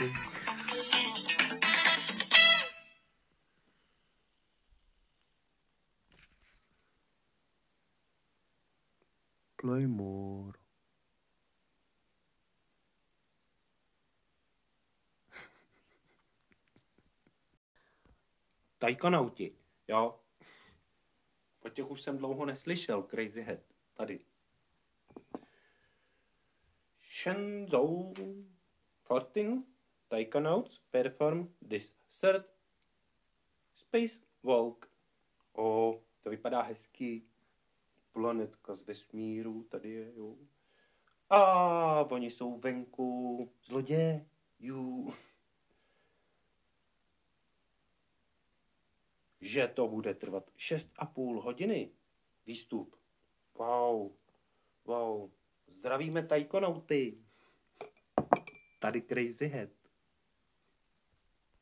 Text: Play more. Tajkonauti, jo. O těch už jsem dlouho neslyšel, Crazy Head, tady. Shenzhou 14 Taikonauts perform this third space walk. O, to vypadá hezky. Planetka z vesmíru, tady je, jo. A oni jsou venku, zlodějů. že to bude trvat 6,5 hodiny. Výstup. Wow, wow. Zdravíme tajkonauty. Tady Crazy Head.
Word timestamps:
Play 0.00 0.08
more. 9.86 10.52
Tajkonauti, 18.78 19.56
jo. 19.88 20.20
O 21.60 21.68
těch 21.68 21.90
už 21.90 22.02
jsem 22.02 22.18
dlouho 22.18 22.44
neslyšel, 22.44 23.02
Crazy 23.02 23.42
Head, 23.42 23.60
tady. 23.94 24.20
Shenzhou 27.22 28.14
14 29.04 29.79
Taikonauts 30.10 30.80
perform 30.90 31.48
this 31.68 31.92
third 32.20 32.44
space 33.74 34.18
walk. 34.42 34.90
O, 35.52 36.00
to 36.22 36.30
vypadá 36.30 36.62
hezky. 36.62 37.22
Planetka 38.12 38.74
z 38.74 38.82
vesmíru, 38.82 39.62
tady 39.62 39.90
je, 39.90 40.12
jo. 40.16 40.36
A 41.30 42.00
oni 42.10 42.30
jsou 42.30 42.58
venku, 42.58 43.50
zlodějů. 43.62 45.14
že 49.40 49.68
to 49.68 49.88
bude 49.88 50.14
trvat 50.14 50.50
6,5 50.56 51.42
hodiny. 51.42 51.90
Výstup. 52.46 52.96
Wow, 53.54 54.10
wow. 54.84 55.30
Zdravíme 55.66 56.26
tajkonauty. 56.26 57.18
Tady 58.78 59.02
Crazy 59.02 59.46
Head. 59.46 59.79